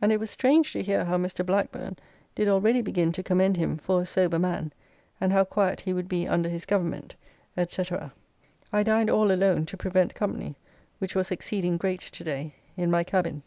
[0.00, 1.44] And it was strange to hear how Mr.
[1.44, 1.98] Blackburne
[2.34, 4.72] did already begin to commend him for a sober man,
[5.20, 7.14] and how quiet he would be under his government,
[7.68, 7.82] &c.
[8.72, 10.56] I dined all alone to prevent company,
[10.98, 13.42] which was exceeding great to day, in my cabin.